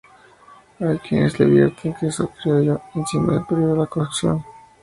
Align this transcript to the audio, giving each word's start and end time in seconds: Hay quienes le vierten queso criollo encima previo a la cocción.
Hay 0.79 0.97
quienes 0.97 1.37
le 1.39 1.45
vierten 1.45 1.93
queso 1.93 2.31
criollo 2.41 2.81
encima 2.95 3.45
previo 3.47 3.75
a 3.75 3.77
la 3.77 3.85
cocción. 3.85 4.43